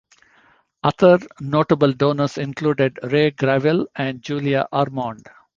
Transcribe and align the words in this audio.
Other 0.81 1.19
notable 1.39 1.93
donors 1.93 2.39
included 2.39 2.97
Ray 3.03 3.29
Gravell 3.29 3.85
and 3.95 4.19
Julia 4.23 4.67
Ormond. 4.71 5.27